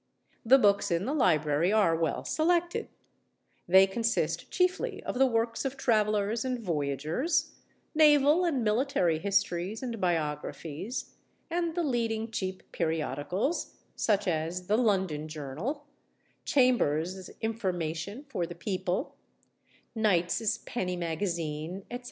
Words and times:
The 0.43 0.57
books 0.57 0.89
in 0.89 1.05
the 1.05 1.13
library 1.13 1.71
are 1.71 1.95
well 1.95 2.25
selected: 2.25 2.87
they 3.67 3.85
consist 3.85 4.49
chiefly 4.49 5.03
of 5.03 5.19
the 5.19 5.27
works 5.27 5.63
of 5.63 5.77
travellers 5.77 6.43
and 6.43 6.57
voyagers, 6.59 7.51
naval 7.93 8.43
and 8.43 8.63
military 8.63 9.19
histories 9.19 9.83
and 9.83 10.01
biographies, 10.01 11.13
and 11.51 11.75
the 11.75 11.83
leading 11.83 12.31
cheap 12.31 12.63
periodicals—such 12.71 14.27
as 14.27 14.65
The 14.65 14.77
London 14.79 15.27
Journal, 15.27 15.85
Chambers's 16.45 17.29
Information 17.39 18.23
for 18.27 18.47
the 18.47 18.55
People, 18.55 19.13
Knight's 19.93 20.57
Penny 20.65 20.95
Magazine, 20.95 21.85
&c. 21.93 21.99